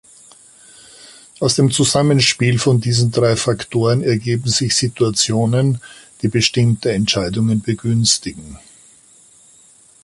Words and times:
Aus 1.39 1.53
dem 1.57 1.69
Zusammenspiel 1.69 2.57
von 2.57 2.81
diesen 2.81 3.11
drei 3.11 3.35
Faktoren 3.35 4.01
ergeben 4.01 4.49
sich 4.49 4.75
Situationen, 4.75 5.79
die 6.23 6.27
bestimmte 6.27 6.91
Entscheidungen 6.91 7.61
begünstigen. 7.61 8.57